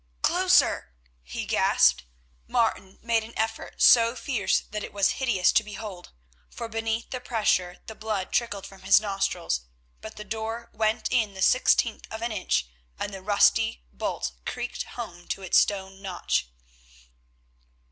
"Closer," 0.23 0.95
he 1.21 1.45
gasped. 1.45 2.05
Martin 2.47 2.97
made 3.03 3.23
an 3.23 3.37
effort 3.37 3.79
so 3.83 4.15
fierce 4.15 4.61
that 4.71 4.83
it 4.83 4.93
was 4.93 5.11
hideous 5.21 5.51
to 5.51 5.63
behold, 5.63 6.11
for 6.49 6.67
beneath 6.67 7.11
the 7.11 7.19
pressure 7.21 7.77
the 7.85 7.93
blood 7.93 8.31
trickled 8.31 8.65
from 8.65 8.81
his 8.81 8.99
nostrils, 8.99 9.61
but 10.01 10.15
the 10.15 10.23
door 10.23 10.71
went 10.73 11.07
in 11.11 11.35
the 11.35 11.41
sixteenth 11.43 12.07
of 12.09 12.23
an 12.23 12.31
inch 12.31 12.65
and 12.97 13.13
the 13.13 13.21
rusty 13.21 13.83
bolt 13.93 14.31
creaked 14.43 14.81
home 14.97 15.19
into 15.19 15.43
its 15.43 15.59
stone 15.59 16.01
notch. 16.01 16.49